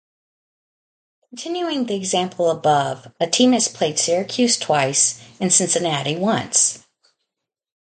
[1.29, 6.83] Continuing the example above, a team has played Syracuse twice and Cincinnati once.